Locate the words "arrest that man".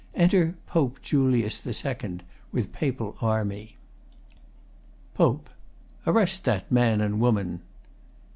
6.07-7.01